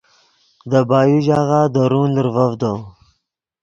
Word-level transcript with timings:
دے 0.69 0.79
بایو 0.89 1.17
ژاغہ 1.25 1.61
درون 1.73 2.09
لرڤڤدو 2.15 2.73